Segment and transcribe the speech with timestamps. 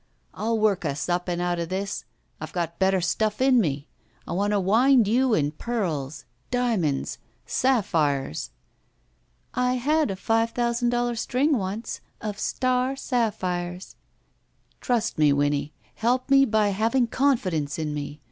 [0.33, 2.05] I'll work us up and out of this!
[2.39, 3.87] I've got better stuff in me.
[4.27, 7.19] I want to wind you in pearls— diamonds—
[7.59, 8.49] sapphires."
[9.53, 13.95] "I had a five thousand doUar string once of star sapphires."
[14.79, 15.71] Trust me, Winnie.
[15.93, 18.19] Help me by having confi dence in me.